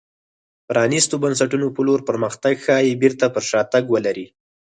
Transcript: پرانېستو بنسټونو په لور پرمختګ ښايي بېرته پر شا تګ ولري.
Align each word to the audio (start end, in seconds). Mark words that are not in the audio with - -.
پرانېستو 0.67 1.15
بنسټونو 1.23 1.67
په 1.75 1.81
لور 1.87 1.99
پرمختګ 2.09 2.53
ښايي 2.65 2.91
بېرته 3.01 3.25
پر 3.33 3.43
شا 3.49 3.61
تګ 3.73 3.83
ولري. 3.93 4.27